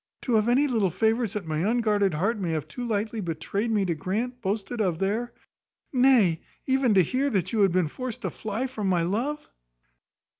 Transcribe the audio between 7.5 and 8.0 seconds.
you had been